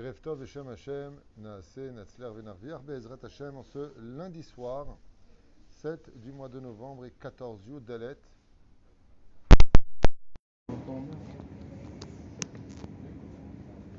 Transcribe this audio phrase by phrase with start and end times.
[0.00, 4.86] Erev Tov Hashem Hashem, Naase, Natzler Venarviach, Be'ezrat Hashem, en ce lundi soir,
[5.82, 8.16] 7 du mois de novembre et 14 Yud Dalet.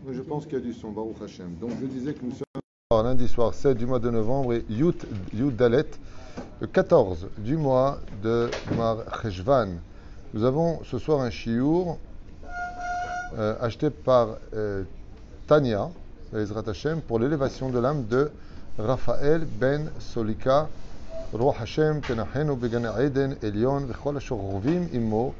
[0.09, 1.58] Je pense qu'il y a du son, Baruch Hashem.
[1.58, 4.95] Donc je disais que nous sommes lundi soir 7 du mois de novembre et Yud,
[5.34, 5.86] Yud Dalet,
[6.62, 9.77] le 14 du mois de Mar Cheshvan.
[10.34, 11.99] Nous avons ce soir un chiour
[13.38, 14.84] euh, acheté par euh,
[15.52, 15.90] Tania,
[17.10, 18.32] pour l'élévation de l'âme de
[18.80, 20.70] Raphaël ben Solika,
[21.34, 24.18] Roi Hashem, Tenachenu Began Eden, Elion, Vechol
[24.94, 25.36] Imo,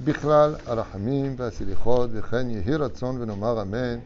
[0.00, 4.02] Bichlal, Arachamim, Vasilichot, Vechen Yehi Ratzon, Venomar Amen.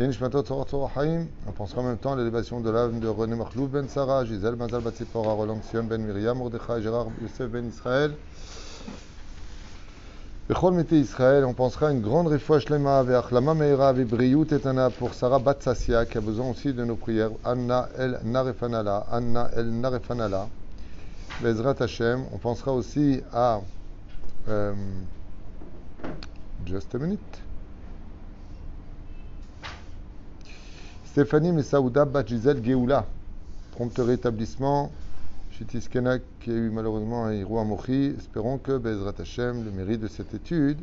[0.00, 4.56] On pensera en même temps à l'élévation de l'âme de René Marlouf ben Sarah, Gisèle
[4.56, 8.14] Mazal Batzipora, Roland Sion ben Miriam, Mordechai, Gérard Yosef ben Israël.
[10.48, 15.12] Bechol Mete Israël, on pensera une grande réfoua shlema vers Lama Meira Vibriut Etana pour
[15.12, 17.32] Sarah Batsassia qui a besoin aussi de nos prières.
[17.44, 20.48] Anna El Narefanala, Anna El Narefanala.
[21.42, 23.60] Bezrat Hashem, on pensera aussi à.
[24.48, 24.72] Euh,
[26.64, 27.20] just a minute.
[31.04, 33.04] Stéphanie Messaouda Batjizel Geoula,
[33.72, 34.90] prompt rétablissement.
[35.58, 38.14] Chitiskena qui a eu malheureusement un héros à Mochi.
[38.16, 40.78] Espérons que Bezrat Hashem, le mérite de cette étude,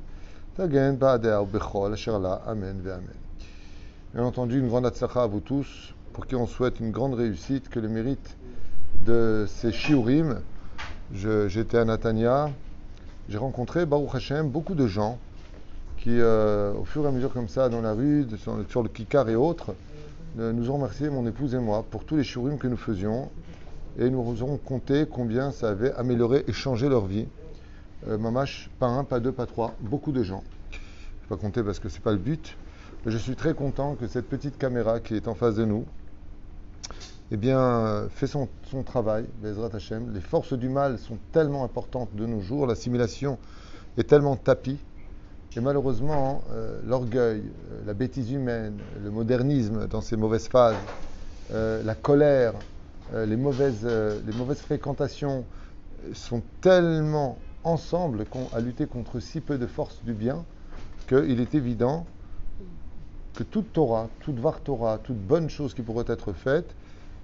[0.58, 3.08] Tagen Ba'adea Bechol, Asherla, Amen, Amen.
[4.14, 7.70] Bien entendu, une grande atzlacha à vous tous, pour qui on souhaite une grande réussite,
[7.70, 8.36] que le mérite
[9.06, 10.42] de ces shiurim.
[11.14, 12.50] J'étais à Natania,
[13.30, 15.20] j'ai rencontré, Baruch Hashem, beaucoup de gens
[16.00, 18.28] qui, euh, au fur et à mesure comme ça, dans la rue,
[18.68, 19.74] sur le, kikar et autres,
[20.36, 23.30] nous ont remercié, mon épouse et moi, pour tous les shiurim que nous faisions
[23.98, 27.28] et nous aurons compté combien ça avait amélioré et changé leur vie.
[28.08, 30.44] Euh, Mamache, pas un, pas deux, pas trois, beaucoup de gens.
[30.72, 32.58] Je ne vais pas compter parce que ce n'est pas le but.
[33.06, 35.86] Je suis très content que cette petite caméra qui est en face de nous,
[37.32, 38.48] eh bien, fait son,
[38.86, 40.14] travail, Bezrat Hashem.
[40.14, 43.38] Les forces du mal sont tellement importantes de nos jours, l'assimilation
[43.98, 44.78] est tellement tapis.
[45.58, 47.42] Et malheureusement, euh, l'orgueil,
[47.72, 50.76] euh, la bêtise humaine, le modernisme dans ses mauvaises phases,
[51.54, 52.54] euh, la colère,
[53.14, 55.46] les, mauvaises, euh, les mauvaises fréquentations
[56.14, 60.46] sont tellement ensemble à lutter contre si peu de forces du bien
[61.08, 62.06] qu'il est évident
[63.36, 66.74] que toute Torah, toute Var Torah, toute bonne chose qui pourrait être faite,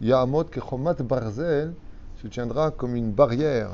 [0.02, 1.74] Yahamot Kechomat Barzel
[2.22, 3.70] se tiendra comme une barrière,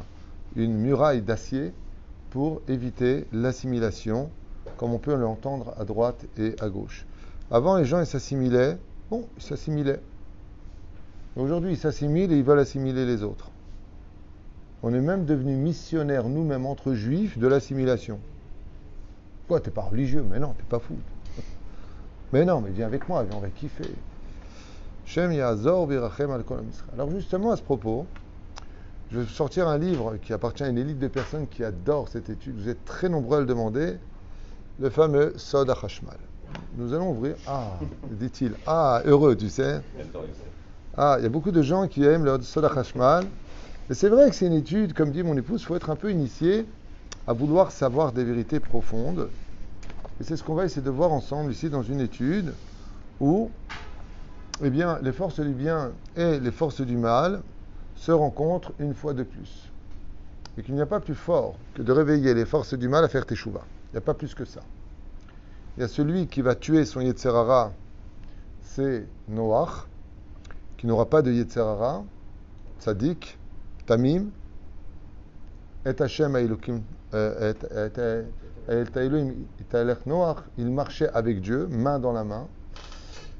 [0.56, 1.74] une muraille d'acier
[2.30, 4.30] pour éviter l'assimilation,
[4.78, 7.06] comme on peut l'entendre à droite et à gauche.
[7.50, 8.78] Avant, les gens s'assimilaient,
[9.10, 10.02] bon, ils s'assimilaient.
[11.38, 13.52] Aujourd'hui, ils s'assimilent et ils veulent assimiler les autres.
[14.82, 18.20] On est même devenus missionnaires nous-mêmes entre juifs de l'assimilation.
[19.48, 20.96] Quoi, t'es pas religieux Mais non, t'es pas fou.
[22.34, 23.90] Mais non, mais viens avec moi, viens, on va kiffer.
[25.06, 26.44] Shem Yazor Virachem al
[26.92, 28.06] Alors justement, à ce propos,
[29.12, 32.30] je vais sortir un livre qui appartient à une élite de personnes qui adorent cette
[32.30, 32.60] étude.
[32.60, 33.96] Vous êtes très nombreux à le demander.
[34.80, 36.18] Le fameux Sod Hashmal.
[36.76, 37.36] Nous allons ouvrir.
[37.48, 37.80] Ah,
[38.12, 38.54] dit-il.
[38.66, 39.82] Ah, heureux, tu sais.
[41.00, 43.24] Ah, il y a beaucoup de gens qui aiment le Soda Hashmal.
[43.88, 45.96] Et c'est vrai que c'est une étude, comme dit mon épouse, il faut être un
[45.96, 46.66] peu initié
[47.28, 49.30] à vouloir savoir des vérités profondes.
[50.20, 52.52] Et c'est ce qu'on va essayer de voir ensemble ici dans une étude
[53.20, 53.52] où
[54.64, 57.42] eh bien, les forces du bien et les forces du mal
[57.96, 59.70] se rencontrent une fois de plus.
[60.58, 63.08] Et qu'il n'y a pas plus fort que de réveiller les forces du mal à
[63.08, 63.62] faire teshuva.
[63.92, 64.62] Il n'y a pas plus que ça.
[65.78, 67.72] Il y a celui qui va tuer son Yetzerara,
[68.64, 69.86] c'est Noach
[70.78, 72.04] qui n'aura pas de Yetzerara,
[72.80, 73.38] Tzadik,
[73.86, 74.28] Tamim,
[75.86, 76.82] et Hashem Elohim,
[80.58, 82.48] il marchait avec Dieu, main dans la main,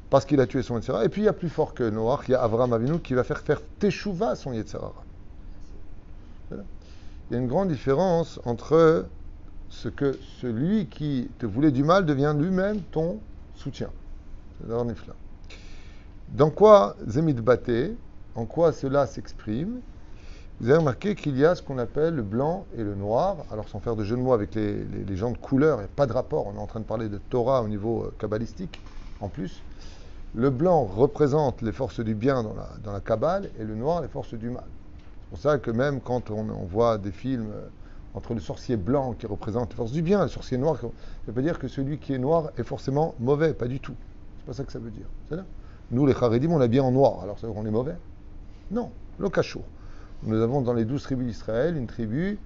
[0.10, 1.06] parce qu'il a tué son Yetzerara.
[1.06, 3.14] Et puis il y a plus fort que Noach, il y a Avram Avinu qui
[3.14, 5.04] va faire faire Teshuvah son Yetzerara.
[6.52, 9.06] Il y a une grande différence entre
[9.70, 13.20] ce que celui qui te voulait du mal devient lui-même ton
[13.56, 13.90] soutien.
[16.30, 17.96] Dans quoi Zemit Baté,
[18.36, 19.80] en quoi cela s'exprime
[20.60, 23.38] Vous avez remarqué qu'il y a ce qu'on appelle le blanc et le noir.
[23.50, 25.96] Alors, sans faire de jeu de mots avec les, gens de couleur, il n'y a
[25.96, 26.48] pas de rapport.
[26.48, 28.82] On est en train de parler de Torah au niveau euh, kabbalistique,
[29.22, 29.64] en plus.
[30.36, 34.02] Le blanc représente les forces du bien dans la, dans la Kabbale et le noir
[34.02, 34.66] les forces du mal.
[34.66, 37.68] C'est pour ça que même quand on, on voit des films euh,
[38.14, 40.88] entre le sorcier blanc qui représente les forces du bien et le sorcier noir, ça
[40.88, 40.92] ne
[41.28, 43.96] veut pas dire que celui qui est noir est forcément mauvais, pas du tout.
[44.40, 45.08] C'est pas ça que ça veut dire.
[45.30, 45.46] C'est là
[45.92, 47.96] nous, les Haredim, on l'habille en noir, alors ça qu'on est mauvais
[48.72, 49.64] Non, le Kachour.
[50.24, 52.40] Nous avons dans les douze tribus d'Israël une tribu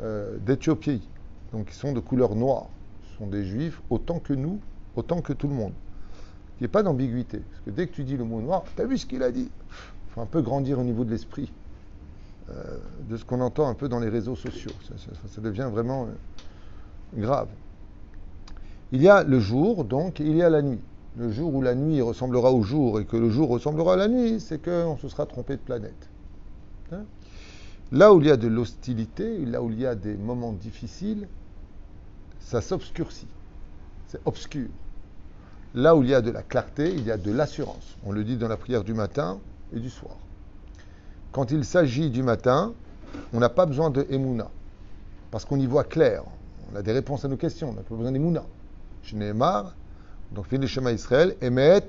[0.00, 1.08] euh, d'Éthiopie,
[1.52, 2.66] donc qui sont de couleur noire.
[3.10, 4.60] Ce sont des juifs autant que nous,
[4.94, 5.72] autant que tout le monde.
[6.56, 7.38] qu'il n'y ait pas d'ambiguïté.
[7.38, 9.32] Parce que dès que tu dis le mot noir, tu as vu ce qu'il a
[9.32, 11.50] dit Il faut un peu grandir au niveau de l'esprit,
[12.50, 14.72] euh, de ce qu'on entend un peu dans les réseaux sociaux.
[15.28, 17.48] Ça devient vraiment euh, grave.
[18.92, 20.80] Il y a le jour, donc, et il y a la nuit.
[21.16, 24.08] Le jour où la nuit ressemblera au jour et que le jour ressemblera à la
[24.08, 26.08] nuit, c'est qu'on se sera trompé de planète.
[26.92, 27.04] Hein
[27.92, 31.28] Là où il y a de l'hostilité, là où il y a des moments difficiles,
[32.40, 33.28] ça s'obscurcit.
[34.08, 34.68] C'est obscur.
[35.74, 37.96] Là où il y a de la clarté, il y a de l'assurance.
[38.04, 39.38] On le dit dans la prière du matin
[39.72, 40.16] et du soir.
[41.32, 42.74] Quand il s'agit du matin,
[43.32, 44.50] on n'a pas besoin de Emouna,
[45.30, 46.24] parce qu'on y voit clair.
[46.72, 48.44] On a des réponses à nos questions, on n'a pas besoin d'Emouna.
[49.02, 49.74] Shneemar,
[50.32, 51.88] donc fini Shema Israël, Emet,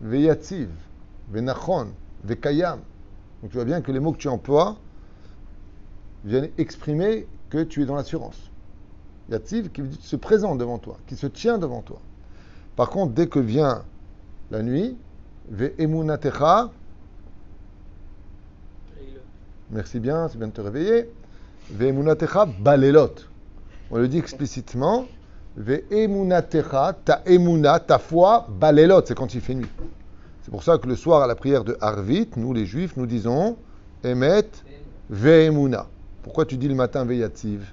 [0.00, 0.68] Veyatziv,
[1.30, 1.88] Venachon,
[2.24, 2.80] Vekayam.
[3.42, 4.76] Donc tu vois bien que les mots que tu emploies
[6.24, 8.50] viennent exprimer que tu es dans l'assurance.
[9.30, 12.00] Yatziv qui se présente devant toi, qui se tient devant toi.
[12.76, 13.84] Par contre, dès que vient
[14.50, 14.96] la nuit,
[15.50, 16.70] Ve'emunatecha,
[19.70, 21.10] merci bien, c'est bien de te réveiller,
[21.70, 23.14] Ve'emunatecha balelot.
[23.90, 25.06] On le dit explicitement,
[25.56, 29.70] Ve'emunatecha, ta emuna, ta foi, balelot, c'est quand il fait nuit.
[30.42, 33.06] C'est pour ça que le soir, à la prière de Harvit, nous les juifs, nous
[33.06, 33.56] disons
[34.04, 34.46] Emet
[35.10, 35.86] Ve'emuna.
[36.22, 37.72] Pourquoi tu dis le matin Ve'yativ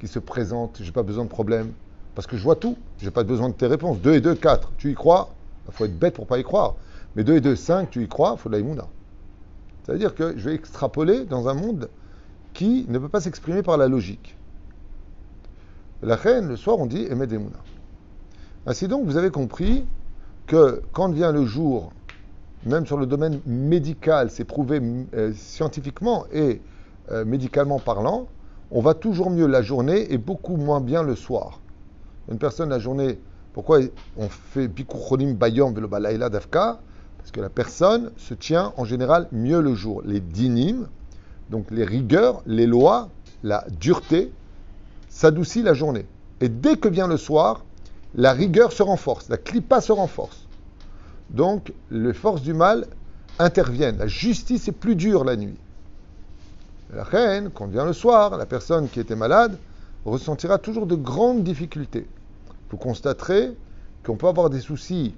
[0.00, 1.72] qui se présente, j'ai pas besoin de problème?
[2.14, 3.98] Parce que je vois tout, j'ai pas besoin de tes réponses.
[4.00, 4.72] 2 et 2, 4.
[4.78, 5.30] Tu y crois?
[5.68, 6.74] Il faut être bête pour pas y croire.
[7.14, 8.86] Mais 2 et 2, 5, tu y crois, il faut de la Emouna.
[9.84, 11.88] Ça veut dire que je vais extrapoler dans un monde
[12.52, 14.36] qui ne peut pas s'exprimer par la logique.
[16.02, 17.56] La reine, le soir, on dit Emet Emouna.
[18.66, 19.86] Ainsi donc, vous avez compris
[20.46, 21.90] que quand vient le jour,
[22.66, 24.80] même sur le domaine médical, c'est prouvé
[25.14, 26.60] euh, scientifiquement et
[27.12, 28.26] euh, médicalement parlant,
[28.70, 31.60] on va toujours mieux la journée et beaucoup moins bien le soir.
[32.30, 33.18] Une personne la journée,
[33.54, 33.78] pourquoi
[34.18, 36.80] on fait bikuchonim bayom velo balayla dafka
[37.16, 40.02] Parce que la personne se tient en général mieux le jour.
[40.04, 40.88] Les dinim,
[41.48, 43.08] donc les rigueurs, les lois,
[43.42, 44.32] la dureté,
[45.16, 46.04] s'adoucit la journée.
[46.42, 47.64] Et dès que vient le soir,
[48.14, 50.46] la rigueur se renforce, la clipa se renforce.
[51.30, 52.86] Donc, les forces du mal
[53.38, 53.96] interviennent.
[53.96, 55.56] La justice est plus dure la nuit.
[56.92, 59.58] La reine, quand vient le soir, la personne qui était malade
[60.04, 62.06] ressentira toujours de grandes difficultés.
[62.70, 63.56] Vous constaterez
[64.04, 65.14] qu'on peut avoir des soucis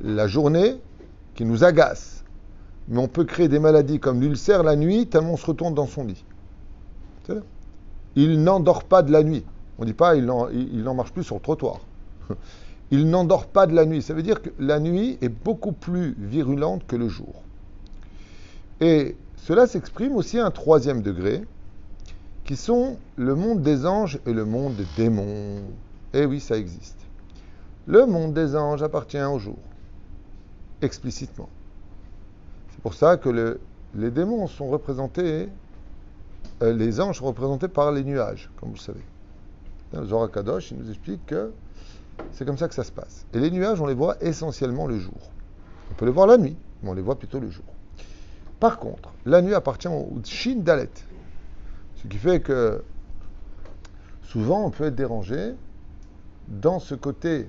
[0.00, 0.76] la journée
[1.34, 2.22] qui nous agacent,
[2.86, 5.88] mais on peut créer des maladies comme l'ulcère la nuit tellement on se retourne dans
[5.88, 6.24] son lit.
[8.16, 9.44] Il n'endort pas de la nuit.
[9.78, 11.80] On ne dit pas il n'en, marche plus sur le trottoir.
[12.90, 14.02] Il n'endort pas de la nuit.
[14.02, 17.42] Ça veut dire que la nuit est beaucoup plus virulente que le jour.
[18.80, 21.42] Et cela s'exprime aussi à un troisième degré,
[22.44, 25.62] qui sont le monde des anges et le monde des démons.
[26.12, 26.98] Eh oui, ça existe.
[27.86, 29.58] Le monde des anges appartient au jour,
[30.82, 31.48] explicitement.
[32.70, 33.60] C'est pour ça que le,
[33.94, 35.48] les démons sont représentés,
[36.60, 39.04] les anges sont représentés par les nuages, comme vous le savez.
[39.92, 41.52] Le Zohar Kadosh, il nous explique que
[42.32, 43.26] c'est comme ça que ça se passe.
[43.32, 45.30] Et les nuages, on les voit essentiellement le jour.
[45.90, 47.64] On peut les voir la nuit, mais on les voit plutôt le jour.
[48.60, 50.90] Par contre, la nuit appartient au Shin Dalet.
[51.96, 52.82] Ce qui fait que
[54.22, 55.54] souvent on peut être dérangé
[56.48, 57.48] dans ce côté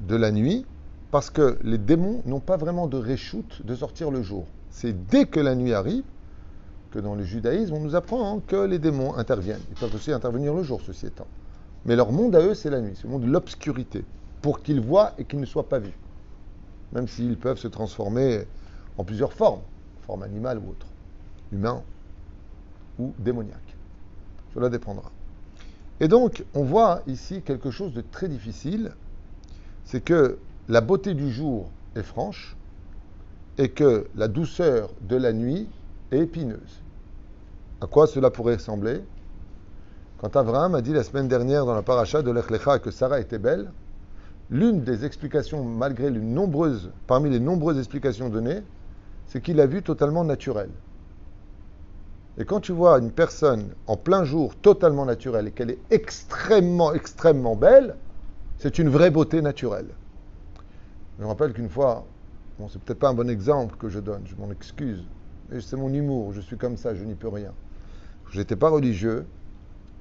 [0.00, 0.66] de la nuit
[1.10, 4.46] parce que les démons n'ont pas vraiment de réchoute de sortir le jour.
[4.70, 6.04] C'est dès que la nuit arrive
[6.90, 9.60] que dans le judaïsme on nous apprend que les démons interviennent.
[9.70, 11.26] Ils peuvent aussi intervenir le jour, ceci étant.
[11.84, 14.04] Mais leur monde à eux, c'est la nuit, c'est le monde de l'obscurité,
[14.42, 15.96] pour qu'ils voient et qu'ils ne soient pas vus.
[16.92, 18.46] Même s'ils peuvent se transformer
[18.98, 19.62] en plusieurs formes,
[20.02, 20.86] forme animale ou autre,
[21.52, 21.82] humain
[22.98, 23.76] ou démoniaque.
[24.52, 25.10] Cela dépendra.
[26.00, 28.92] Et donc, on voit ici quelque chose de très difficile,
[29.84, 32.56] c'est que la beauté du jour est franche
[33.58, 35.68] et que la douceur de la nuit
[36.10, 36.82] est épineuse.
[37.80, 39.02] À quoi cela pourrait ressembler?
[40.18, 43.38] Quand Abraham a dit la semaine dernière dans la paracha de l'Echlecha que Sarah était
[43.38, 43.70] belle,
[44.50, 48.62] l'une des explications, malgré les nombreuses, parmi les nombreuses explications données,
[49.26, 50.72] c'est qu'il l'a vue totalement naturelle.
[52.36, 56.92] Et quand tu vois une personne en plein jour totalement naturelle et qu'elle est extrêmement,
[56.92, 57.96] extrêmement belle,
[58.58, 59.88] c'est une vraie beauté naturelle.
[61.18, 62.04] Je me rappelle qu'une fois,
[62.58, 65.04] bon, c'est peut-être pas un bon exemple que je donne, je m'en excuse,
[65.58, 67.52] c'est mon humour, je suis comme ça, je n'y peux rien.
[68.30, 69.26] Je n'étais pas religieux,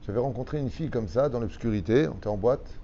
[0.06, 2.80] j'avais rencontré une fille comme ça dans l'obscurité, on était en boîte,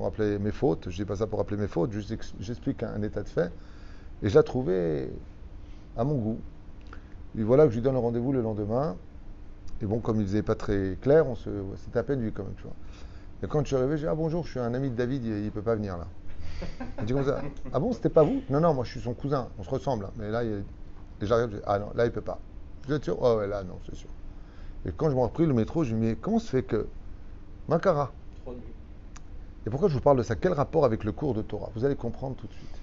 [0.00, 1.90] on rappelait mes fautes, je dis pas ça pour rappeler mes fautes,
[2.40, 3.52] j'explique un, état de fait,
[4.22, 5.10] et je la trouvais
[5.96, 6.38] à mon goût.
[7.38, 8.96] Et voilà que je lui donne le rendez-vous le lendemain.
[9.82, 11.50] Et bon, comme il faisait pas très clair, on se,
[11.84, 12.54] c'était à peine vu quand même.
[13.42, 15.24] Et quand je suis arrivé, j'ai dit, ah bonjour, je suis un ami de David,
[15.24, 16.06] il ne peut pas venir là.
[16.98, 17.42] Il dit comme ça.
[17.72, 18.42] Ah bon, c'était pas vous?
[18.48, 20.06] Non, non, moi je suis son cousin, on se ressemble.
[20.06, 20.12] hein.
[20.16, 20.64] Mais là, il...
[21.20, 22.38] et j'arrive, je dis, ah non, là il peut pas.
[22.88, 24.10] Êtes sûr Oh ouais, là non, c'est sûr.
[24.86, 26.86] Et quand je m'en repris le métro, je me dis, mais comment se fait que.
[27.68, 28.12] Makara.
[29.66, 30.34] Et pourquoi je vous parle de ça?
[30.34, 31.70] Quel rapport avec le cours de Torah?
[31.74, 32.80] Vous allez comprendre tout de suite.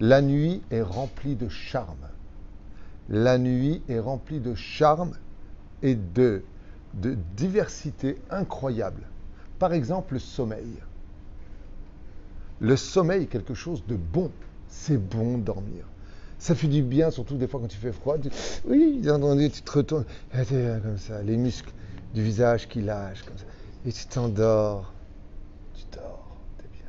[0.00, 2.06] La nuit est remplie de charme.
[3.08, 5.12] La nuit est remplie de charme
[5.82, 6.42] et de,
[6.94, 9.02] de diversité incroyable.
[9.58, 10.76] Par exemple, le sommeil.
[12.60, 14.30] Le sommeil est quelque chose de bon.
[14.68, 15.86] C'est bon dormir.
[16.40, 18.16] Ça fait du bien, surtout des fois quand il fait froid.
[18.64, 21.70] Oui, tu te retournes, et t'es là comme ça, les muscles
[22.14, 23.44] du visage qui lâchent comme ça.
[23.84, 24.94] Et tu t'endors.
[25.74, 26.88] Tu dors, t'es bien.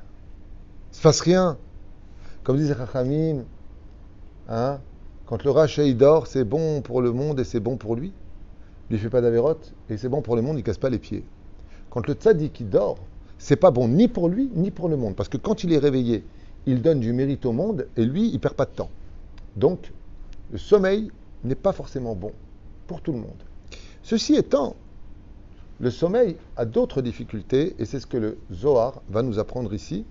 [0.94, 1.58] Il se passe rien.
[2.44, 3.44] Comme disait Chachamim,
[4.48, 4.80] hein,
[5.26, 8.14] quand le rachat dort, c'est bon pour le monde et c'est bon pour lui.
[8.90, 10.98] Il ne fait pas d'avérote et c'est bon pour le monde, il casse pas les
[10.98, 11.26] pieds.
[11.90, 13.00] Quand le tzaddik il dort,
[13.38, 15.18] c'est pas bon ni pour lui ni pour le monde.
[15.18, 16.24] Parce que quand il est réveillé,
[16.66, 18.90] il donne du mérite au monde et lui, il perd pas de temps.
[19.56, 19.92] Donc,
[20.52, 21.12] le sommeil
[21.44, 22.32] n'est pas forcément bon
[22.88, 23.44] pour tout le monde.
[24.04, 24.76] Ceci étant,
[25.80, 30.06] le sommeil a d'autres difficultés et c'est ce que le Zohar va nous apprendre ici,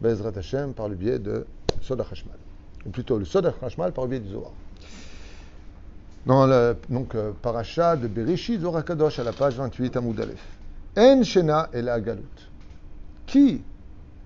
[0.00, 1.46] Bezrat Hashem, par le biais de
[1.80, 2.36] Soda Hashmal.
[2.86, 4.52] Ou plutôt le Soda Hashmal par le biais du Zohar.
[6.26, 10.44] Dans le donc, euh, paracha de Bereshit, Zohar Kadosh, à la page 28, Amoud Aleph.
[10.96, 12.22] En Shena et la Galout.
[13.26, 13.62] Qui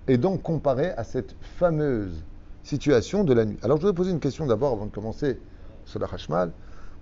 [0.07, 2.23] est donc comparé à cette fameuse
[2.63, 5.39] situation de la nuit Alors je voudrais poser une question d'abord avant de commencer
[5.85, 6.51] Soda Hashmal.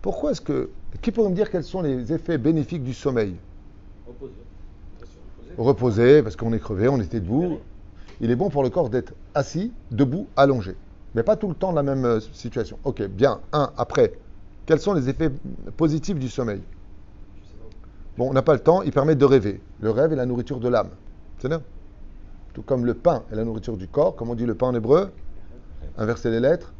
[0.01, 0.69] Pourquoi est-ce que.
[1.01, 3.35] Qui pourrait me dire quels sont les effets bénéfiques du sommeil?
[4.07, 4.33] Reposé.
[5.57, 7.59] Reposer, parce qu'on est crevé, on était debout.
[8.19, 10.75] Il est bon pour le corps d'être assis, debout, allongé.
[11.15, 12.77] Mais pas tout le temps la même euh, situation.
[12.83, 13.41] Ok, bien.
[13.51, 14.13] Un, après,
[14.65, 15.31] quels sont les effets
[15.77, 16.61] positifs du sommeil?
[18.17, 19.61] Bon, on n'a pas le temps, il permet de rêver.
[19.79, 20.89] Le rêve est la nourriture de l'âme.
[21.39, 21.61] C'est bien
[22.53, 24.75] Tout comme le pain est la nourriture du corps, comme on dit le pain en
[24.75, 25.11] hébreu,
[25.97, 26.73] inverser les lettres.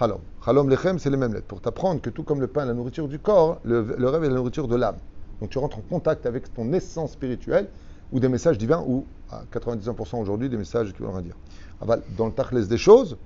[0.00, 0.20] Halom.
[0.46, 1.46] Halom lechem, c'est les mêmes lettres.
[1.46, 4.28] Pour t'apprendre que tout comme le pain est la nourriture du corps, le, rêve est
[4.28, 4.98] la nourriture de l'âme.
[5.40, 7.68] Donc tu rentres en contact avec ton essence spirituelle
[8.12, 11.36] ou des messages divins ou à 99% aujourd'hui des messages qui veulent rien dire.
[12.16, 13.16] Dans le tachles des choses,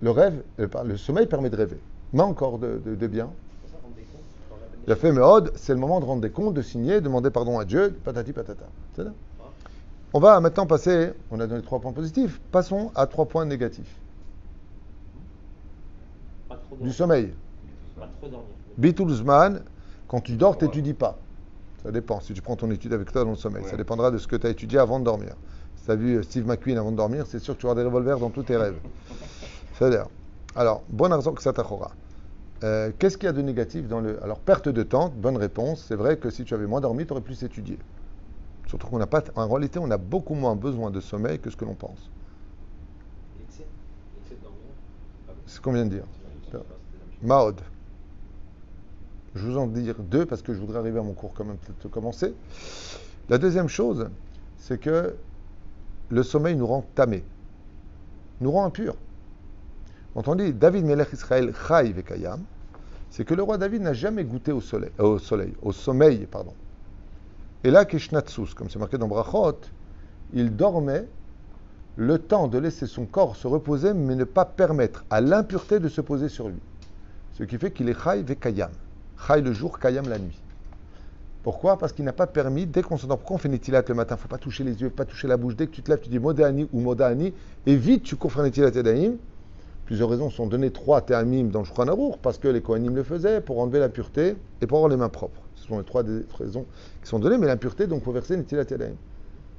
[0.00, 1.80] le rêve, euh, le sommeil permet de rêver.
[2.12, 3.30] Mais encore de, de- de bien.
[4.86, 7.64] La fait Meod, c'est le moment de rendre des comptes, de signer, demander pardon à
[7.64, 8.66] Dieu, patati patata.
[8.94, 9.04] C'est
[10.16, 14.00] On va maintenant passer, on a donné trois points positifs, passons à trois points négatifs.
[16.48, 17.34] Pas trop Du sommeil.
[18.00, 18.48] Pas trop dormir.
[18.78, 19.60] Bitulzman,
[20.08, 21.18] quand tu dors, tu n'étudies pas?
[21.82, 22.20] Ça dépend.
[22.20, 24.36] Si tu prends ton étude avec toi dans le sommeil, ça dépendra de ce que
[24.36, 25.34] tu as étudié avant de dormir.
[25.76, 27.74] Si tu as vu euh, Steve McQueen avant de dormir, c'est sûr que tu auras
[27.74, 28.78] des revolvers dans tous tes rêves.
[29.74, 30.06] C'est-à-dire.
[30.54, 31.90] Alors, bon argent que ça t'achora.
[32.64, 34.18] Euh, Qu'est-ce qu'il y a de négatif dans le.
[34.24, 35.84] Alors, perte de temps, bonne réponse.
[35.86, 37.78] C'est vrai que si tu avais moins dormi, tu aurais plus étudié.
[38.66, 39.22] Surtout qu'on n'a pas.
[39.34, 42.10] En réalité, on a beaucoup moins besoin de sommeil que ce que l'on pense.
[45.46, 46.04] C'est ce qu'on vient de dire.
[47.22, 47.60] Maud.
[49.34, 51.58] Je vous en dire deux parce que je voudrais arriver à mon cours quand même,
[51.58, 52.34] peut-être commencer.
[53.28, 54.08] La deuxième chose,
[54.58, 55.14] c'est que
[56.08, 57.24] le sommeil nous rend tamés,
[58.40, 58.96] nous rend impurs.
[60.14, 62.42] Quand on dit David Melech Israël Chai Vekayam,
[63.10, 66.26] c'est que le roi David n'a jamais goûté au soleil, euh, au soleil, au sommeil,
[66.26, 66.54] pardon.
[67.64, 69.58] Et là, Kishnatsus, comme c'est marqué dans Brachot,
[70.32, 71.08] il dormait
[71.96, 75.88] le temps de laisser son corps se reposer, mais ne pas permettre à l'impureté de
[75.88, 76.60] se poser sur lui.
[77.32, 78.70] Ce qui fait qu'il est Chai Vekayam.
[79.26, 80.38] Chai le jour, Kayam la nuit.
[81.42, 81.78] Pourquoi?
[81.78, 84.16] Parce qu'il n'a pas permis, dès qu'on s'endort, pourquoi on fait Netilat le matin?
[84.16, 85.54] Il ne faut pas toucher les yeux, pas toucher la bouche.
[85.54, 87.32] Dès que tu te lèves, tu dis Modani ou Modani,
[87.66, 89.14] et vite tu cours faire Netilat Yadayim.
[89.84, 93.40] Plusieurs raisons sont données, trois Théamim dans le Aruch, parce que les Kohanim le faisaient,
[93.40, 95.45] pour enlever la pureté et pour avoir les mains propres.
[95.56, 96.64] Ce sont les trois des- raisons
[97.02, 98.94] qui sont données, mais l'impureté, donc, faut verser Netilat Yadayim.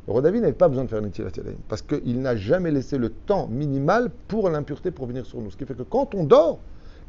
[0.07, 2.97] Le roi David n'avait pas besoin de faire Netilat Yadayim, parce qu'il n'a jamais laissé
[2.97, 5.51] le temps minimal pour l'impureté pour venir sur nous.
[5.51, 6.59] Ce qui fait que quand on dort,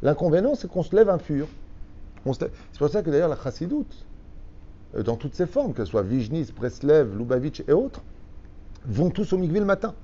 [0.03, 1.47] l'inconvénient, c'est qu'on se lève impur.
[2.33, 4.05] C'est pour ça que d'ailleurs la chassidoute,
[4.97, 8.03] euh, dans toutes ses formes, qu'elles soient Vijnis, Breslev, Lubavitch et autres,
[8.85, 9.95] vont tous au mikvé le matin.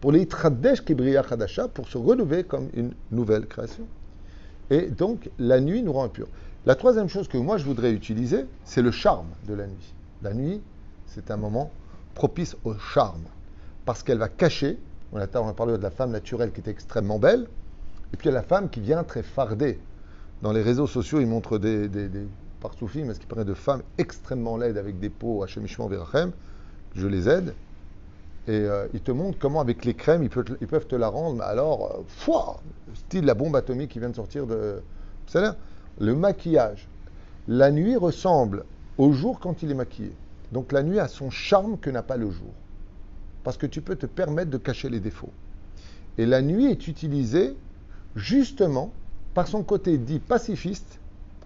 [0.00, 3.86] Pour les Tradesh Kebriya Khadasha, pour se relever comme une nouvelle création.
[4.70, 6.28] Et donc, la nuit nous rend impurs.
[6.64, 9.94] La troisième chose que moi je voudrais utiliser, c'est le charme de la nuit.
[10.22, 10.60] La nuit,
[11.06, 11.72] c'est un moment
[12.14, 13.24] propice au charme.
[13.84, 14.78] Parce qu'elle va cacher,
[15.12, 17.48] on a, parlé de la femme naturelle qui était extrêmement belle,
[18.12, 19.80] et puis il y a la femme qui vient très fardée.
[20.40, 22.26] Dans les réseaux sociaux, ils montrent des, des, des
[22.60, 26.30] parsoufim, mais ce qui paraît de femmes extrêmement laides avec des peaux Hachemishman Verachem,
[26.94, 27.54] je les aide.
[28.46, 31.44] Et euh, ils te montrent comment, avec les crèmes, ils peuvent, te- la rendre, mais
[31.44, 34.80] alors, euh, style la bombe atomique qui vient de sortir de.
[35.26, 35.40] C'est
[36.00, 36.88] Le maquillage.
[37.48, 38.64] La nuit ressemble
[38.98, 40.12] au jour quand il est maquillé.
[40.52, 42.52] Donc la nuit a son charme que n'a pas le jour.
[43.44, 45.32] parce que tu peux te permettre de cacher les défauts.
[46.18, 47.56] Et la nuit est utilisée
[48.14, 48.92] justement
[49.34, 51.00] par son côté dit pacifiste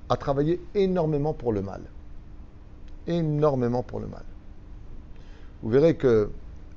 [0.08, 1.80] à travailler énormément pour le mal.
[3.06, 4.24] Énormément pour le mal.
[5.62, 6.30] Vous verrez que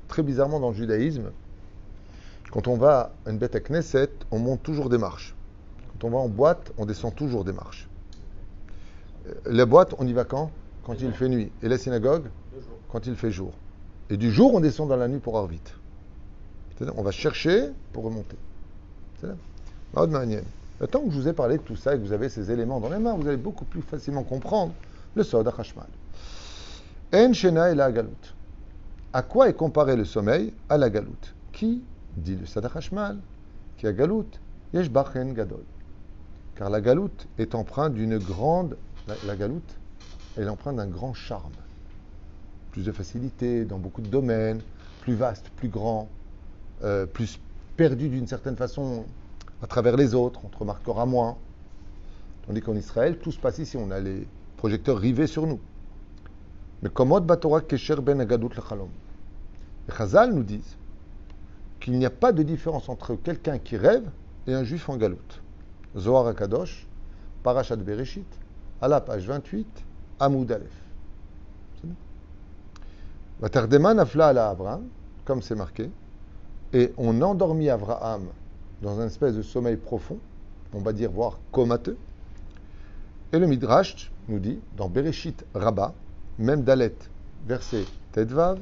[0.07, 1.31] très bizarrement dans le judaïsme,
[2.51, 5.35] quand on va à une bête à Knesset, on monte toujours des marches.
[5.99, 7.87] Quand on va en boîte, on descend toujours des marches.
[9.27, 10.51] Euh, Les boîtes, on y va quand?
[10.85, 11.51] Quand il fait nuit.
[11.61, 12.25] Et la synagogue?
[12.91, 13.51] Quand il fait jour.
[14.09, 15.75] Et du jour, on descend dans la nuit pour avoir vite.
[16.77, 18.37] C'est-à-dire, On va chercher pour remonter.
[19.21, 19.27] C'est.
[19.95, 22.51] Le temps que je vous ai parlé de tout ça et que vous avez ces
[22.51, 24.71] éléments dans les mains, vous allez beaucoup plus facilement comprendre
[25.15, 25.87] le Sod HaChashmal.
[27.13, 28.09] En Shena et la Galout.
[29.11, 31.83] À quoi est comparé le sommeil à la galoute Qui
[32.15, 33.17] dit le Sod HaChashmal
[33.77, 34.39] Qui a galoute
[34.73, 35.63] Yesh Bachen Gadol.
[36.59, 38.75] Car la galoute est empreinte d'une grande.
[39.25, 39.79] La, galoute,
[40.35, 41.53] d'un grand charme.
[42.71, 44.59] Plus de facilité dans beaucoup de domaines,
[44.99, 46.09] plus vaste, plus grand,
[46.83, 47.39] euh, plus
[47.77, 49.05] perdu d'une certaine façon
[49.63, 51.37] à travers les autres, on te remarquera moins.
[52.45, 55.61] Tandis qu'en Israël, tout se passe ici, on a les projecteurs rivés sur nous.
[56.83, 58.89] Mais comment Batorah Kesher ben Agadout le Chalom
[59.87, 60.75] Les Chazal nous disent
[61.79, 64.09] qu'il n'y a pas de différence entre quelqu'un qui rêve
[64.45, 65.41] et un juif en galoute.
[65.99, 66.87] Zohar Akadosh,
[67.43, 68.27] Parashat Bereshit,
[68.81, 69.67] à la page 28,
[70.19, 70.69] Amoud Aleph.
[73.41, 74.87] Nafla ala Abraham,
[75.25, 75.89] comme c'est marqué,
[76.73, 78.27] et on endormit Abraham
[78.81, 80.17] dans un espèce de sommeil profond,
[80.73, 81.97] on va dire voire comateux.
[83.31, 85.93] Et le Midrash nous dit, dans Bereshit Rabba,
[86.37, 86.95] même Dalet,
[87.47, 88.59] verset Tedvav,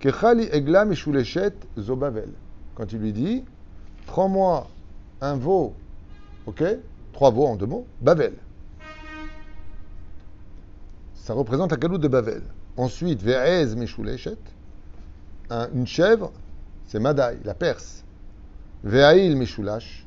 [0.00, 2.30] Kechali egla mishuleshet zobavel.
[2.74, 3.44] Quand il lui dit,
[4.06, 4.66] prends-moi
[5.20, 5.74] un veau,
[6.46, 6.62] ok?
[7.12, 8.34] Trois veaux en deux mots, Bavel.
[11.14, 12.42] Ça représente la galoute de Bavel.
[12.76, 14.38] Ensuite, Ve'ez mishuleshet,
[15.50, 16.32] un- une chèvre,
[16.86, 18.02] c'est Madaï, la Perse.
[18.82, 20.06] Ve'ail mishulash,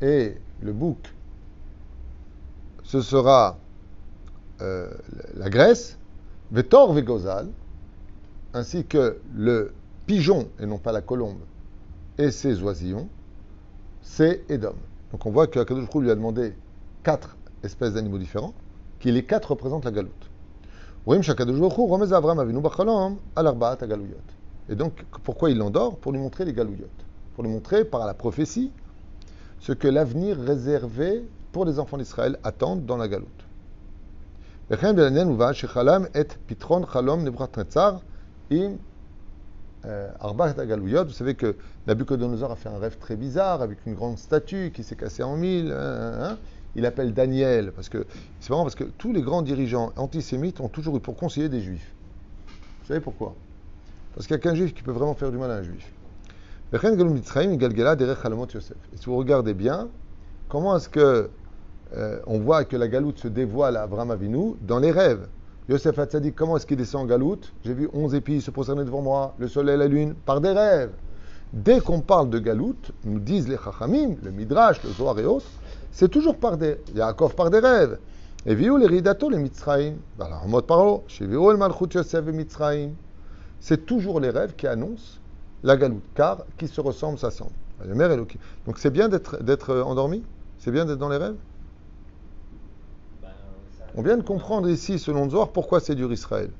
[0.00, 1.14] et le bouc,
[2.84, 3.58] ce sera
[4.62, 4.90] euh,
[5.34, 5.98] la Grèce,
[6.50, 7.48] Vetor Vegozal,
[8.54, 9.74] ainsi que le
[10.06, 11.40] pigeon, et non pas la colombe,
[12.16, 13.08] et ses oisillons,
[14.02, 14.76] c'est Edom.
[15.12, 16.54] Donc on voit que Akadosh lui a demandé
[17.02, 18.54] quatre espèces d'animaux différents,
[18.98, 20.30] qui les quatre représentent la galoute.
[24.68, 27.06] Et donc, pourquoi il l'endort Pour lui montrer les galouillottes.
[27.34, 28.72] Pour lui montrer, par la prophétie,
[29.60, 33.28] ce que l'avenir réservé pour les enfants d'Israël attendent dans la galoute.
[34.68, 34.76] Et
[39.86, 41.54] euh, Arba Galouyot, vous savez que
[41.86, 45.36] Nabucodonosor a fait un rêve très bizarre avec une grande statue qui s'est cassée en
[45.36, 45.70] mille.
[45.70, 46.38] Hein, hein, hein.
[46.74, 48.04] Il appelle Daniel, parce que
[48.40, 51.60] c'est marrant parce que tous les grands dirigeants antisémites ont toujours eu pour conseiller des
[51.60, 51.94] juifs.
[52.82, 53.34] Vous savez pourquoi?
[54.14, 55.90] Parce qu'il n'y a qu'un juif qui peut vraiment faire du mal à un juif.
[56.72, 56.78] Et
[58.96, 59.88] si vous regardez bien,
[60.48, 61.30] comment est-ce que
[61.96, 65.28] euh, on voit que la galoute se dévoile à Avram Avinu dans les rêves?
[65.68, 69.02] Yosef Hatzadik, comment est-ce qu'il descend en galoute J'ai vu onze épis se prosterner devant
[69.02, 70.92] moi, le soleil, la lune, par des rêves.
[71.52, 75.46] Dès qu'on parle de galoute, nous disent les Chachamim, le Midrash, le Zohar et autres,
[75.90, 77.98] c'est toujours par des, Yaakov par des rêves.
[78.44, 79.96] Et viu les ridato les Mitzraïm.
[80.20, 82.94] Alors, en mode parole, chez el malchut Yosef et Mitzraïm.
[83.58, 85.18] C'est toujours les rêves qui annoncent
[85.64, 87.50] la galoute, car qui se ressemble s'assemble.
[87.84, 90.22] Donc c'est bien d'être endormi?
[90.58, 91.34] C'est bien d'être dans les rêves?
[93.96, 96.50] On vient de comprendre ici, selon Zohar, pourquoi c'est dur Israël.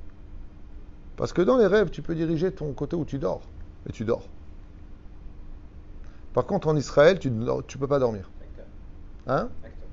[1.15, 3.41] Parce que dans les rêves, tu peux diriger ton côté où tu dors.
[3.87, 4.27] Et tu dors.
[6.33, 8.29] Par contre, en Israël, tu ne peux pas dormir.
[8.41, 8.65] Acteur.
[9.27, 9.49] Hein?
[9.63, 9.87] Acteur.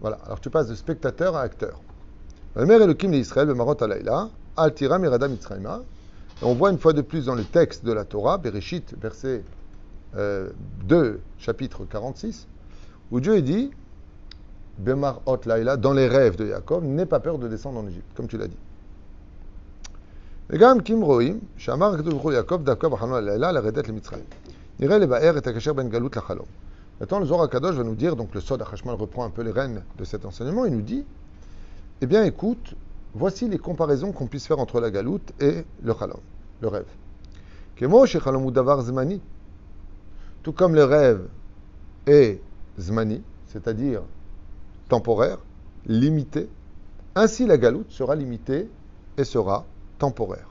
[0.00, 0.18] Voilà.
[0.24, 1.80] Alors tu passes de spectateur à acteur.
[2.56, 5.82] Le mère Elohim d'Israël, le Marot Alayla, Altira Mirada Mitzrayma.
[6.42, 9.44] Et on voit une fois de plus dans le texte de la Torah, Bereshit, verset
[10.16, 10.50] euh,
[10.84, 12.46] 2, chapitre 46,
[13.10, 13.70] où Dieu dit
[14.77, 18.07] Bemar Hot Laila, dans les rêves de Jacob, n'aie pas peur de descendre en Égypte,
[18.15, 18.57] comme tu l'as dit.
[20.49, 24.23] וגם כי אם רואים שאמר הקדוש ברוך הוא ליעקב דווקא בחלום הלילה לרדת למצרים.
[24.79, 26.45] נראה לבאר את הקשר בין גלות לחלום.
[26.99, 29.51] Maintenant, le Zohar Kadosh va nous dire, donc le Sod HaChashmal reprend un peu les
[29.51, 31.05] rênes de cet enseignement, il nous dit,
[32.01, 32.75] eh bien écoute,
[33.15, 36.19] voici les comparaisons qu'on puisse faire entre la galoute et le chalom,
[36.61, 36.91] le rêve.
[37.77, 39.21] Kemo shechalom hu davar zmani.
[40.43, 41.21] Tout comme le rêve
[42.05, 42.41] est
[42.77, 44.01] zmani, c'est-à-dire
[44.88, 45.38] temporaire,
[45.86, 46.48] limité,
[47.14, 48.68] ainsi la galoute sera limitée
[49.16, 49.64] et sera
[49.98, 50.48] temporaire.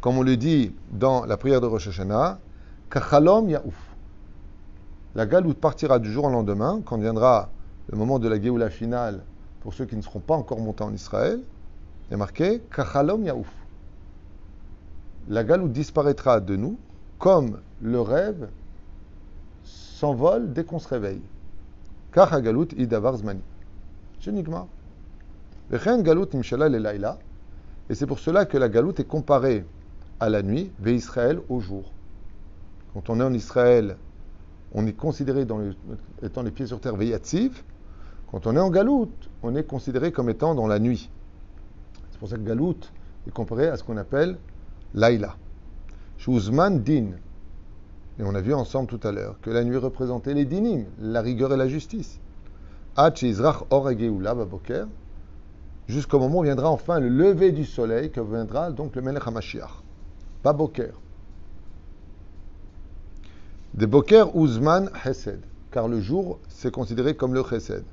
[0.00, 2.38] Comme on le dit dans la prière de Rosh Hashanah,
[2.90, 3.94] Kachalom yaouf.
[5.14, 7.48] La galoute partira du jour au lendemain, quand viendra
[7.88, 9.22] le moment de la Géoula finale
[9.60, 11.40] pour ceux qui ne seront pas encore montés en Israël.
[12.08, 13.50] Il est marqué Kachalom Yaouf.
[15.28, 16.78] La galoute disparaîtra de nous
[17.18, 18.48] comme le rêve
[19.96, 21.22] s'envole dès qu'on se réveille.
[22.12, 23.40] Kach galout idavar zmani.
[24.20, 24.66] C'est Nigmar.
[25.70, 27.18] Vechen galout imshala le laïla.
[27.88, 29.64] Et c'est pour cela que la galoute est comparée
[30.20, 31.92] à la nuit, ve Israël au jour.
[32.92, 33.96] Quand on est en Israël,
[34.74, 35.60] on est considéré dans
[36.22, 37.62] étant les pieds sur terre veyatziv.
[38.30, 41.08] Quand on est en galoute, on est considéré comme étant dans la nuit.
[42.10, 42.92] C'est pour ça que galoute
[43.26, 44.36] est comparé à ce qu'on appelle
[44.94, 45.36] laïla.
[46.18, 47.12] Shuzman din.
[48.18, 51.20] Et on a vu ensemble tout à l'heure que la nuit représentait les dinim, la
[51.20, 52.18] rigueur et la justice.
[55.86, 59.82] Jusqu'au moment où viendra enfin le lever du soleil, que viendra donc le Melech HaMashiach.
[60.42, 60.92] Baboker.
[63.74, 67.84] Des boker uzman chesed, car le jour c'est considéré comme le chesed.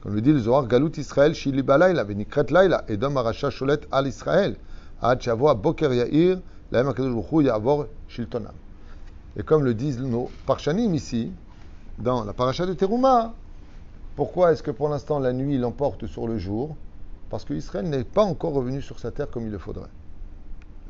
[0.00, 4.06] Comme le dit le Zohar, Galut Israël shili balayla, venikret laila, edom arasha sholet al
[4.06, 4.56] Israël,
[5.00, 5.20] ad
[5.60, 6.38] boker yair,
[6.70, 8.54] baruch hu yavor shiltonam.
[9.36, 11.32] Et comme le disent nos parchanim ici,
[11.98, 13.34] dans la paracha de Teruma,
[14.14, 16.76] pourquoi est-ce que pour l'instant la nuit l'emporte sur le jour?
[17.30, 19.88] Parce que Israël n'est pas encore revenu sur sa terre comme il le faudrait.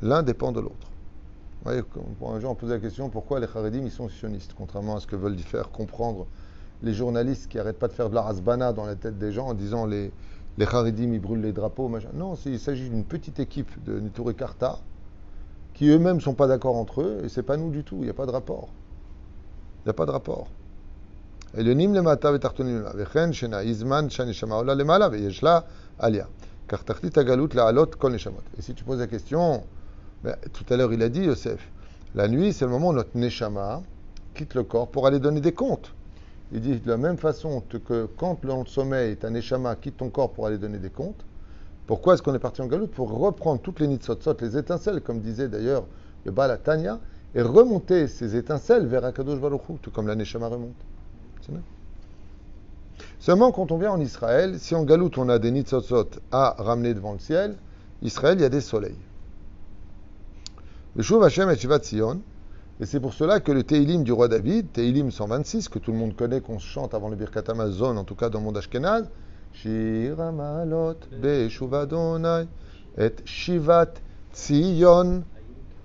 [0.01, 0.89] L'un dépend de l'autre.
[1.65, 1.83] Vous voyez,
[2.27, 5.07] un jour on posait la question pourquoi les Haredim ils sont sionistes, contrairement à ce
[5.07, 6.27] que veulent y faire comprendre
[6.83, 9.47] les journalistes qui n'arrêtent pas de faire de la hasbana dans la tête des gens
[9.47, 10.11] en disant les,
[10.59, 11.87] les Haredim ils brûlent les drapeaux.
[11.87, 12.09] Machin.
[12.15, 14.81] Non, il s'agit d'une petite équipe de Nitori Karta
[15.82, 18.04] qui eux-mêmes ne sont pas d'accord entre eux, et c'est pas nous du tout, il
[18.04, 18.70] n'y a pas de rapport.
[19.80, 20.48] Il n'y a pas de rapport.
[21.54, 25.60] עליונים למטה ותחתונים למעלה, וכן שנעי זמן שהנשמה עולה למעלה ויש לה
[26.00, 26.26] עלייה.
[26.68, 28.44] כך תכלית הגלות להעלות כל נשמות.
[28.58, 29.64] Et si tu poses la question,
[30.24, 31.72] ben, tout à l'heure il a dit Yosef,
[32.16, 33.82] la nuit c'est le moment où notre neshama
[34.36, 35.94] quitte le corps pour aller donner des comptes.
[36.52, 40.10] Il dit de la même façon te- que quand le sommeil, ta neshama quitte ton
[40.10, 41.24] corps pour aller donner des comptes,
[41.87, 45.21] pourquoi est-ce qu'on est parti en galoute Pour reprendre toutes les nitzotzot, les étincelles, comme
[45.21, 45.85] disait d'ailleurs
[46.25, 47.01] le Baal Tanya,
[47.35, 50.75] et remonter ces étincelles vers Akadosh Baruch tout comme la neshama remonte.
[53.19, 56.95] Seulement, quand on vient en Israël, si en galoute on a des nitzotzot à ramener
[56.95, 57.57] devant le ciel,
[58.03, 58.97] Israël, il y a des soleils.
[60.95, 62.21] Le Shuv Hashem et Shivat Sion,
[62.81, 65.99] et c'est pour cela que le Teilim du roi David, Teilim 126, que tout le
[65.99, 69.05] monde connaît, qu'on chante avant le Birkat Hamazon, en tout cas dans le monde Ashkenaz,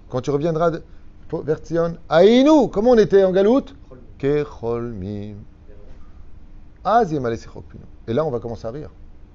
[0.10, 0.72] Quand tu reviendras
[1.44, 1.60] vers
[2.10, 3.76] Aïnou, comment on était en galoute?
[8.08, 8.90] Et là, on va commencer à rire.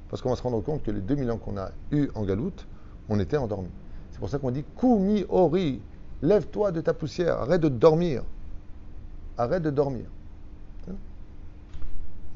[0.09, 2.67] Parce qu'on va se rendre compte que les 2000 ans qu'on a eu en galoute,
[3.09, 3.71] on était endormis.
[4.11, 5.81] C'est pour ça qu'on dit Koumi Ori,
[6.23, 8.23] lève-toi de ta poussière, arrête de dormir.
[9.39, 10.07] Arrête de dormir.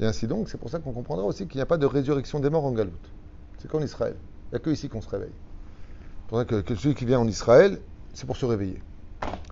[0.00, 2.40] Et ainsi donc, c'est pour ça qu'on comprendra aussi qu'il n'y a pas de résurrection
[2.40, 3.10] des morts en galoute.
[3.58, 4.16] C'est qu'en Israël.
[4.50, 5.32] Il n'y a que ici qu'on se réveille.
[5.32, 7.80] C'est pour ça que, que celui qui vient en Israël,
[8.12, 8.82] c'est pour se réveiller.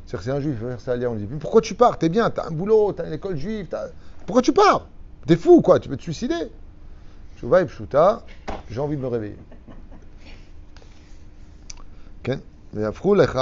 [0.07, 1.99] C'est-à-dire que si un juif veut faire ça on lui dit Mais Pourquoi tu pars
[1.99, 3.91] T'es bien, t'as un boulot, t'as une école juive, t'as-
[4.27, 4.89] pourquoi tu pars
[5.27, 6.51] T'es fou quoi, tu peux te suicider
[7.37, 8.23] Chouva et Pshuta,
[8.71, 9.39] j'ai envie de me réveiller.
[12.23, 12.39] כן,
[12.75, 13.41] ויהפכו לך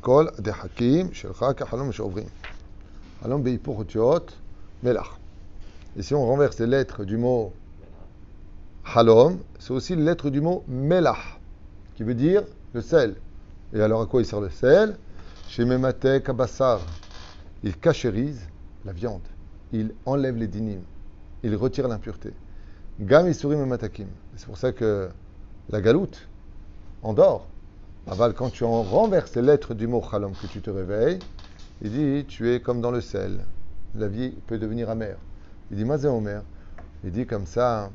[0.00, 2.28] כל הדחקים שלך כחלום שעוברים.
[3.22, 4.32] חלום בהיפוך אותיות
[4.82, 5.16] מלח.
[5.97, 7.53] et si on renverse les lettres du mot
[8.83, 11.39] halom, c'est aussi les lettres du mot melach,
[11.95, 13.15] qui veut dire le sel.
[13.73, 14.97] Et alors à quoi il sert le sel?
[15.47, 16.07] Chez Memate
[17.63, 18.41] il cachérise
[18.83, 19.21] la viande,
[19.71, 20.81] il enlève les dinim,
[21.43, 22.31] il retire l'impureté.
[22.99, 24.07] Gam Isurim et Matakim.
[24.35, 25.09] C'est pour ça que
[25.69, 26.27] la galoute
[27.03, 27.47] endort.
[28.07, 31.19] Aval, quand tu en renverses les lettres du mot halom, que tu te réveilles,
[31.81, 33.39] il dit tu es comme dans le sel.
[33.95, 35.17] La vie peut devenir amère.
[35.71, 36.43] Il dit Mazé Omer.
[37.03, 37.89] Il dit comme ça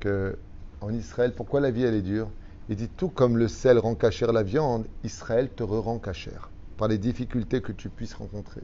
[0.00, 0.36] que
[0.80, 2.28] en Israël, pourquoi la vie elle est dure?
[2.68, 6.88] Il dit tout comme le sel rend cachère la viande, Israël te rend cachère par
[6.88, 8.62] les difficultés que tu puisses rencontrer.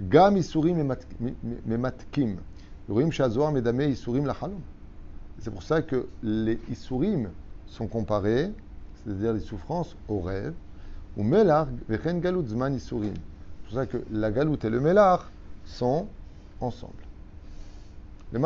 [0.00, 0.94] Gam isurim
[1.66, 2.36] mematkim.
[2.88, 4.60] Urim shazoar medame isurim lachalom.
[5.38, 7.30] C'est pour ça que les isurim
[7.66, 8.50] sont comparés,
[8.96, 10.54] c'est-à-dire les souffrances, au rêve.
[11.16, 13.14] Ou melar vechen galut zman isurim.
[13.14, 15.30] C'est pour ça que la galoute et le melar
[15.64, 16.08] sont
[16.60, 16.92] ensemble.
[18.32, 18.38] Le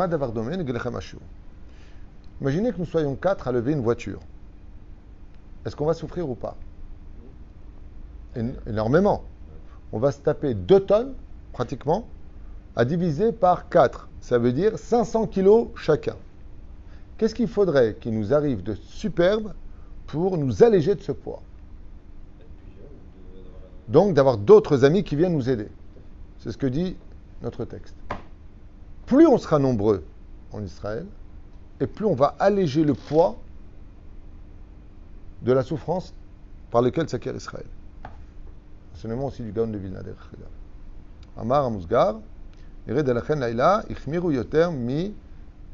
[2.41, 4.19] Imaginez que nous soyons quatre à lever une voiture.
[5.65, 6.55] Est-ce qu'on va souffrir ou pas?
[8.35, 9.23] Én- Énormément.
[9.91, 11.13] On va se taper 2 tonnes,
[11.51, 12.05] pratiquement,
[12.75, 14.07] à diviser par 4.
[14.21, 16.15] Ça veut dire 500 kilos chacun.
[17.17, 19.53] Qu'est-ce qu'il faudrait qu'il nous arrive de superbe
[20.07, 21.41] pour nous alléger de ce poids?
[23.87, 25.67] Donc d'avoir d'autres amis qui viennent nous aider.
[26.39, 26.95] C'est ce que dit
[27.42, 27.96] notre texte.
[29.06, 30.04] Plus on sera nombreux
[30.52, 31.06] en Israël,
[31.80, 33.36] et plus on va alléger le poids
[35.42, 36.14] de la souffrance
[36.70, 37.66] par laquelle s'acquiert Israël.
[38.94, 40.48] Enseignement aussi du Gaon de Vilna דרך אגב.
[41.40, 42.16] אמר המוסגר,
[42.86, 44.70] ירד לכן לילה, החמירו יותר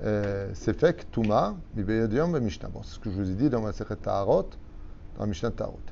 [0.01, 2.69] מספק טומאה מבעוד יום במשנה.
[2.73, 4.49] Bon, c'est ce que je vous ai dit dans ma sechet Taharot,
[5.17, 5.91] dans la Mishnah Taharot.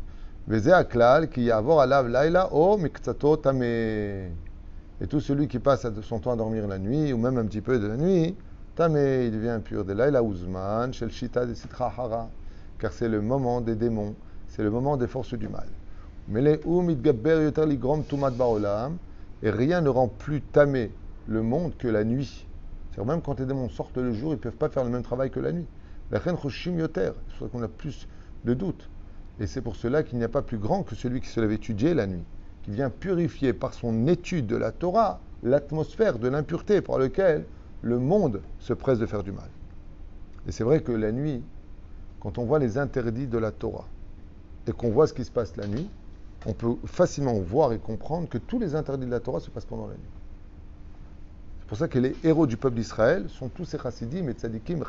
[0.48, 3.64] וזה הכלל, כי יעבור עליו לילה או מקצתו טמא.
[5.03, 7.59] Et tout celui qui passe son temps à dormir la nuit, ou même un petit
[7.59, 8.37] peu de la nuit,
[8.75, 9.83] tamé, il devient impur.
[9.83, 12.29] De laïla ouzman, shel de sitra hara.
[12.79, 14.15] Car c'est le moment des démons,
[14.47, 15.67] c'est le moment des forces du mal.
[19.43, 20.89] Et rien ne rend plus tamé
[21.27, 22.47] le monde que la nuit.
[22.91, 25.03] C'est-à-dire même quand les démons sortent le jour, ils ne peuvent pas faire le même
[25.03, 25.67] travail que la nuit.
[26.11, 28.07] La reine choshim yoter, c'est qu'on a plus
[28.45, 28.89] de doutes.
[29.41, 31.51] Et c'est pour cela qu'il n'y a pas plus grand que celui qui se lève
[31.51, 32.23] étudier la nuit,
[32.63, 37.45] qui vient purifier par son étude de la Torah l'atmosphère de l'impureté par laquelle
[37.81, 39.49] le monde se presse de faire du mal.
[40.47, 41.43] Et c'est vrai que la nuit,
[42.19, 43.87] quand on voit les interdits de la Torah
[44.67, 45.89] et qu'on voit ce qui se passe la nuit,
[46.45, 49.65] on peut facilement voir et comprendre que tous les interdits de la Torah se passent
[49.65, 50.11] pendant la nuit.
[51.59, 54.83] C'est pour ça que les héros du peuple d'Israël sont tous ces chassidim et tzadikim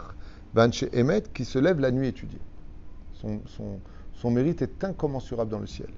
[0.52, 2.40] banche emet qui se lèvent la nuit étudier.
[3.14, 5.88] Son, mérite est incommensurable dans le ciel.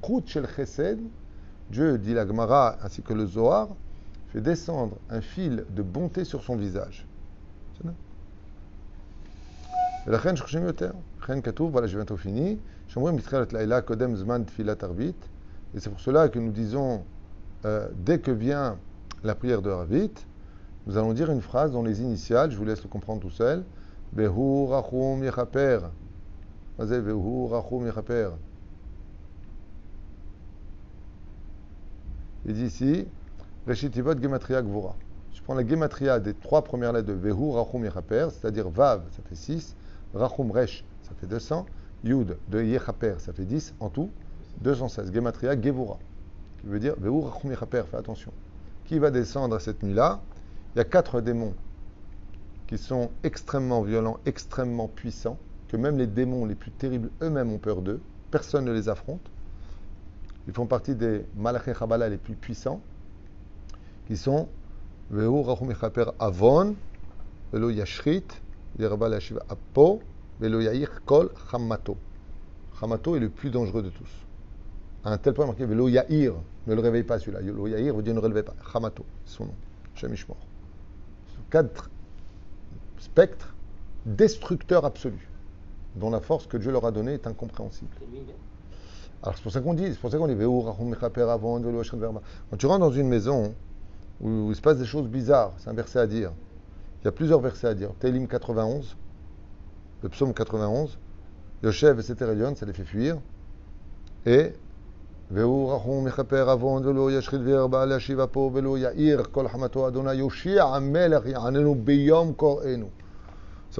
[0.00, 1.00] Kout shel chesed,
[1.70, 3.68] Dieu, dit la Gemara ainsi que le Zohar,
[4.28, 7.06] fait descendre un fil de bonté sur son visage.
[7.76, 7.92] C'est là.
[10.06, 10.90] ולכן שחושבים יותר.
[11.22, 12.56] לכן כתוב, voilà, je viens bientôt fini,
[12.88, 15.28] שאומרים מתחילת לילה קודם זמן תפילת ערבית,
[15.74, 17.02] et c'est pour cela que nous disons,
[17.64, 18.78] euh, dès que vient
[19.22, 20.12] la prière de Ravit,
[20.86, 23.64] nous allons dire une phrase dont les initiales, je vous laisse le comprendre tout seul,
[24.12, 25.80] Behu rachum yechaper.
[26.78, 27.56] מה זה והוא
[32.45, 33.05] Il dit ici,
[33.67, 34.95] Reshitivot Gematria Gvura.
[35.33, 39.21] Je prends la Gematria des trois premières lettres de Vehu Rachum Yechaper, c'est-à-dire Vav, ça
[39.27, 39.75] fait 6,
[40.13, 41.65] Rachum Resh, ça fait 200,
[42.03, 44.09] Yud de Yechaper, ça fait 10, en tout,
[44.61, 45.13] 216.
[45.13, 45.99] Gematria Gevura,
[46.61, 48.31] qui veut dire Vehu Rachum Yechaper, fais attention.
[48.85, 50.21] Qui va descendre à cette nuit-là?
[50.75, 51.53] Il y a quatre démons
[52.67, 57.57] qui sont extrêmement violents, extrêmement puissants, que même les démons les plus terribles eux-mêmes ont
[57.57, 57.99] peur d'eux.
[58.31, 59.21] Personne ne les affronte.
[60.49, 62.81] Ils font partie des Malaché Chabala les plus puissants,
[64.07, 64.47] qui sont
[65.11, 65.71] Vehu Rachum
[66.17, 66.75] Avon,
[67.53, 68.23] Velo Yashrit,
[68.79, 70.01] Yerba Yashiva Apo,
[70.39, 71.97] Velo Yair Kol Chamato.
[72.79, 74.09] Chamato est le plus dangereux de tous.
[75.03, 76.33] À un tel point marqué Velo Yair,
[76.65, 77.41] ne le réveille pas celui-là.
[77.41, 78.55] Velo Yair veut dire ne le réveille pas.
[78.73, 79.55] Chamato, c'est son nom.
[79.93, 80.37] Shemishmor.
[81.51, 81.91] Quatre
[82.97, 83.53] spectres
[84.07, 85.29] destructeurs absolus,
[85.95, 87.91] dont la force que Dieu leur a donnée est incompréhensible.
[89.21, 90.35] Alors c'est pour ça qu'on dit, c'est pour ça qu'on dit
[92.49, 93.53] Quand tu rentres dans une maison
[94.21, 96.31] où, il se passe des choses bizarres, c'est un verset à dire.
[97.01, 97.91] Il y a plusieurs versets à dire.
[97.99, 98.95] Télim 91,
[100.03, 100.97] le psaume 91,
[101.63, 103.17] Yoshev et Seterelion, ça les fait fuir.
[104.25, 104.53] Et
[105.31, 105.45] ça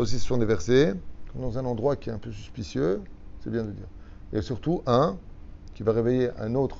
[0.01, 0.93] aussi, ce sont des versets.
[1.35, 3.01] Dans un endroit qui est un peu suspicieux,
[3.39, 3.87] c'est bien de dire.
[4.33, 5.17] Et surtout, un,
[5.78, 6.76] qui va réveiller un autre,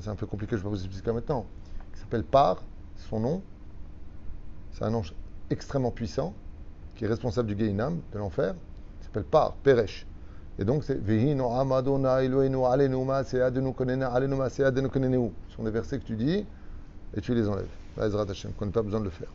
[0.00, 1.46] c'est un peu compliqué, je ne vais pas vous expliquer maintenant,
[1.92, 2.62] qui s'appelle Par,
[2.96, 3.42] son nom.
[4.72, 5.14] C'est un ange
[5.50, 6.34] extrêmement puissant,
[6.94, 8.54] qui est responsable du Gehinam, de l'enfer.
[9.00, 10.06] Il s'appelle Par, Peresh.
[10.58, 15.30] Et donc, c'est Vehino Amadona Eloenu Alenu Maaseadenu Konena Alenu Maaseadenu Koneneu.
[15.48, 16.44] Ce sont des versets que tu dis
[17.14, 17.68] et tu les enlèves.
[18.00, 19.28] Ezrat Hashem, qu'on n'a pas besoin de le faire.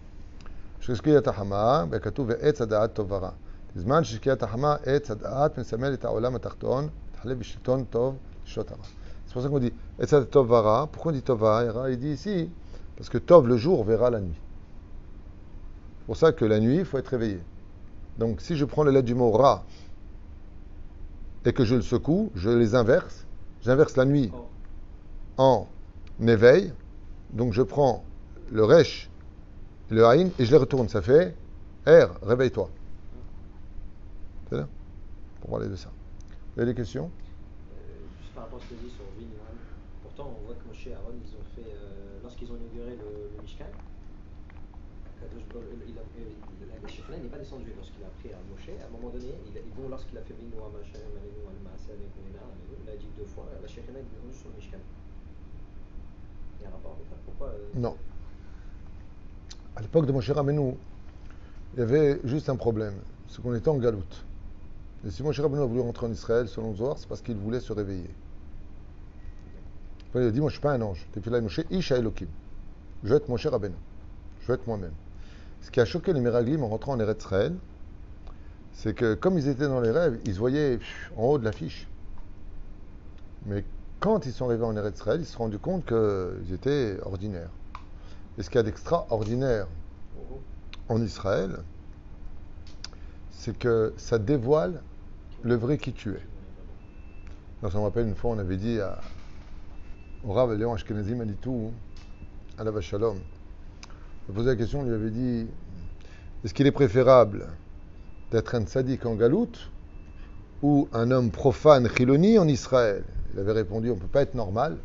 [0.83, 3.29] ששקיעת החמה, וכתוב ועץ הדעת טוב ורע.
[3.75, 8.36] בזמן ששקיעת החמה, עץ הדעת מסמל את העולם התחתון, תחלה בשלטון טוב, לשלוט הרע.
[8.48, 10.86] c'est pour ça qu'on dit Etzat Tov Vara.
[10.90, 12.50] Pourquoi on dit Tov Vara Il dit ici
[12.96, 14.40] parce que Tov le jour verra la nuit.
[15.98, 17.40] C'est pour ça que la nuit, il faut être réveillé.
[18.18, 19.64] Donc si je prends les lettres du mot Ra
[21.44, 23.26] et que je le secoue, je les inverse.
[23.62, 24.32] J'inverse la nuit
[25.36, 25.66] en
[26.26, 26.72] éveil.
[27.32, 28.04] Donc je prends
[28.50, 29.10] le Resh,
[29.90, 30.88] le Haïn et je les retourne.
[30.88, 31.36] Ça fait
[31.86, 32.70] R, réveille-toi.
[34.48, 34.66] C'est là?
[35.40, 35.90] Pour parler de ça.
[36.54, 37.10] Vous avez des questions?
[47.08, 48.68] Shekinah n'est pas descendue lorsqu'il a pris à Moshe.
[48.68, 50.98] À un moment donné, il lorsqu'il a fait Almaaseh,
[51.92, 52.04] Alenu,
[52.36, 54.78] Alenu, il a dit deux fois, la Shekinah est descendue sur le Mishkan.
[56.58, 57.96] Il y a un rapport avec ça Pourquoi euh, Non.
[59.76, 60.74] À l'époque de Moshe Rabbeinu,
[61.74, 62.94] il y avait juste un problème,
[63.28, 64.24] c'est qu'on était en galoute.
[65.06, 67.60] Et si Moshe Rabbeinu a voulu rentrer en Israël, selon Zohar, c'est parce qu'il voulait
[67.60, 68.10] se réveiller.
[70.14, 71.06] Il a dit, moi je ne suis pas un ange.
[71.12, 72.28] T'es là, Moshe, Isha Elohim.
[73.04, 73.76] Je veux être Moshe Rabbeinu.
[74.40, 74.92] Je veux être moi-même.
[75.62, 77.54] Ce qui a choqué les Miraglim en rentrant en Eretz Israël,
[78.72, 80.78] c'est que comme ils étaient dans les rêves, ils se voyaient
[81.16, 81.88] en haut de l'affiche.
[83.46, 83.64] Mais
[84.00, 87.50] quand ils sont arrivés en Eretz Israël, ils se sont rendus compte qu'ils étaient ordinaires.
[88.38, 89.66] Et ce qu'il y a d'extraordinaire
[90.88, 91.58] en Israël,
[93.30, 94.80] c'est que ça dévoile
[95.42, 96.22] le vrai qui tu es.
[97.62, 99.00] Donc, ça me rappelle une fois, on avait dit à,
[100.24, 101.72] au Rav Léon Ashkenazi Manitou,
[102.56, 103.18] à la Shalom,
[104.28, 105.46] on posé la question, on lui avait dit
[106.44, 107.48] est-ce qu'il est préférable
[108.30, 109.70] d'être un sadique en galoute
[110.62, 113.04] ou un homme profane chiloni en Israël?
[113.32, 114.76] Il avait répondu on ne peut pas être normal.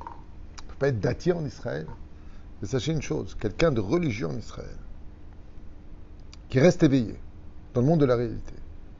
[0.00, 1.86] On ne peut pas être dati en Israël.
[2.60, 4.76] Mais sachez une chose quelqu'un de religieux en Israël,
[6.50, 7.18] qui reste éveillé
[7.72, 8.54] dans le monde de la réalité,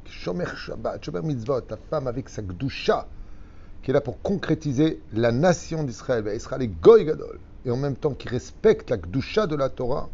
[0.05, 3.07] qui shomer Shabbat, shomer mitzvot, la femme avec sa gdusha,
[3.82, 7.96] qui est là pour concrétiser la nation d'Israël, Israël est goy gadol, et en même
[7.96, 10.08] temps qui respecte la gdusha de la Torah,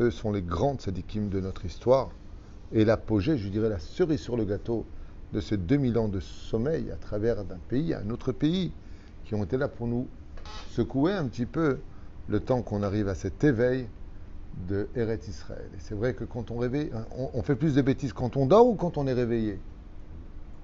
[0.00, 2.10] eux sont les grandes sadikim de notre histoire,
[2.72, 4.86] et l'apogée, je dirais la cerise sur le gâteau
[5.32, 8.72] de ces 2000 ans de sommeil à travers d'un pays à un autre pays,
[9.24, 10.08] qui ont été là pour nous
[10.70, 11.78] secouer un petit peu
[12.28, 13.86] le temps qu'on arrive à cet éveil
[14.68, 15.68] de Eretz Israël.
[15.76, 16.90] Et c'est vrai que quand on réveille,
[17.34, 19.58] on, fait plus de bêtises quand on dort ou quand on est réveillé?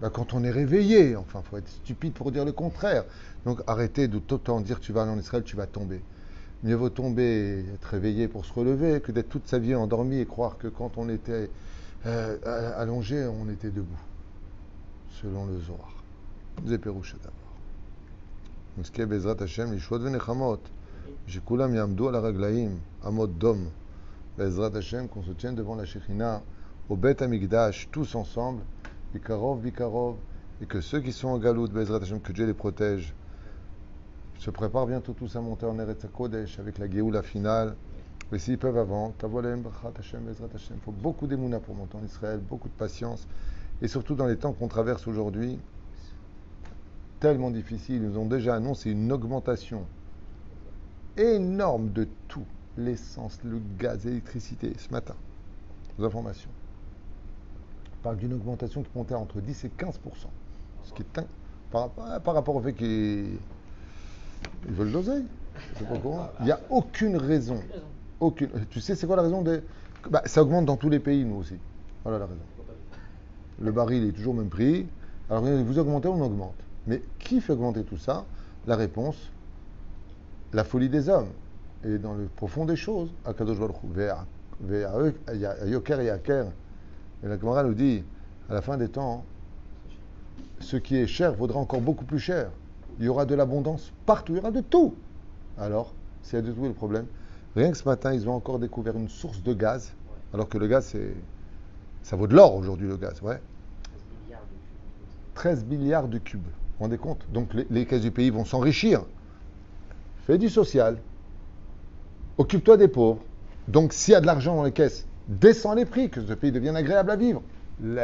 [0.01, 3.03] ben, Quand on est réveillé, enfin, il faut être stupide pour dire le contraire.
[3.45, 6.01] Donc arrêtez de tout le temps dire tu vas aller en Israël, tu vas tomber.
[6.63, 10.19] Mieux vaut tomber et être réveillé pour se relever que d'être toute sa vie endormi
[10.19, 11.49] et croire que quand on était
[12.05, 12.37] euh,
[12.77, 13.99] allongé, on était debout.
[15.21, 16.03] Selon le Zohar.
[16.65, 17.41] Zéperoucha d'abord.
[18.77, 20.69] נזכה בעזרת השם לישועות ונחמות,
[21.27, 23.67] שכולם יעמדו על הרגליים, עמוד דום,
[24.37, 26.41] בעזרת השם, qu'on se tienne devant la Shekhinah,
[26.89, 28.61] au Beth Amikdash, tous ensemble,
[29.12, 30.16] Bikarov, Bikarov,
[30.60, 33.14] et que ceux qui sont en galoute, Bezrat Hashem, que Dieu les protège,
[34.38, 37.74] se préparent bientôt tous à monter en Eretz Kodesh avec la Géoula finale.
[38.32, 40.76] Mais s'ils peuvent avant, Tavolem, Brachat Hashem, Bezrat Hashem.
[40.76, 43.26] Il faut beaucoup d'émouna pour monter en Israël, beaucoup de patience.
[43.82, 45.58] Et surtout dans les temps qu'on traverse aujourd'hui,
[47.20, 49.84] tellement difficile, ils nous ont déjà annoncé une augmentation
[51.16, 52.44] énorme de tout,
[52.76, 55.14] l'essence, le gaz, l'électricité, ce matin,
[55.98, 56.50] aux informations.
[58.06, 59.92] Parle d'une augmentation qui montait entre 10 et 15%
[60.84, 61.20] ce qui est
[61.72, 63.36] par, par, rapport au fait qu'ils
[64.68, 65.24] ils veulent l'oseille.
[66.38, 67.60] Il n'y a aucune raison.
[68.20, 68.50] Aucune.
[68.70, 69.60] Tu sais, c'est quoi la raison de...
[70.08, 71.56] bah, Ça augmente dans tous les pays, nous aussi.
[72.04, 72.42] Voilà la raison.
[73.60, 74.86] Le baril est toujours au même prix.
[75.28, 76.54] Alors, vous augmentez, on augmente.
[76.86, 78.24] Mais qui fait augmenter tout ça?
[78.68, 79.16] La réponse,
[80.52, 81.30] la folie des hommes.
[81.84, 83.74] Et dans le profond des choses, Akadosh Baruch
[85.66, 86.46] Yoker et.
[87.26, 88.04] Et la Gemara nous dit,
[88.48, 89.24] à la fin des temps,
[90.60, 92.50] ce qui est cher vaudra encore beaucoup plus cher.
[93.00, 94.94] Il y aura de l'abondance partout, il y aura de tout.
[95.58, 95.92] Alors,
[96.32, 97.06] a de tout, le problème
[97.56, 99.92] Rien que ce matin, ils ont encore découvert une source de gaz,
[100.32, 101.14] alors que le gaz, c'est,
[102.04, 103.40] ça vaut de l'or aujourd'hui, le gaz, ouais.
[105.34, 106.44] 13 milliards de cubes.
[106.44, 107.26] Vous vous rendez compte?
[107.32, 109.04] Donc les caisses du pays vont s'enrichir.
[110.26, 110.98] Fais du social.
[112.38, 113.20] Occupe-toi des pauvres.
[113.66, 116.52] Donc s'il y a de l'argent dans les caisses, descends les prix, que ce pays
[116.52, 117.42] devienne agréable à vivre.
[117.80, 117.96] Non,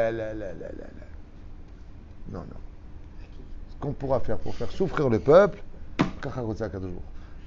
[2.31, 2.41] non.
[3.69, 5.63] Ce qu'on pourra faire pour faire souffrir le peuple,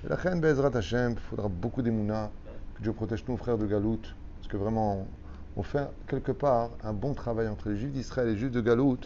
[0.09, 2.31] il faudra beaucoup d'émouna,
[2.75, 4.01] que Dieu protège nos frères de Galout,
[4.37, 5.07] parce que vraiment,
[5.57, 8.61] on fait quelque part un bon travail entre les Juifs d'Israël et les Juifs de
[8.61, 8.99] Galout.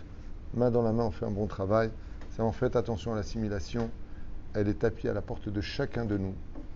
[0.54, 1.90] Main dans la main, on fait un bon travail.
[2.30, 3.90] C'est en fait attention à l'assimilation.
[4.54, 6.34] Elle est tapie à la porte de chacun de nous,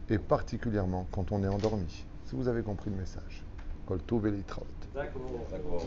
[0.08, 2.06] et particulièrement quand on est endormi.
[2.26, 3.44] Si vous avez compris le message.
[3.86, 4.66] Kol Tov et Litraot.
[4.94, 5.86] D'accord.